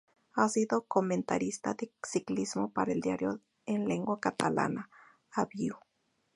Ha 0.33 0.49
sido 0.49 0.87
comentarista 0.87 1.75
de 1.75 1.91
ciclismo 2.03 2.71
para 2.71 2.91
el 2.91 3.01
diario 3.01 3.39
en 3.67 3.87
lengua 3.87 4.19
catalana 4.19 4.89
"Avui". 5.31 5.69